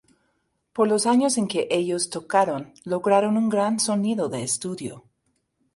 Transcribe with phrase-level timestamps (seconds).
[0.73, 5.03] Por los años en que ellos tocaron lograron un gran sonido de estudio.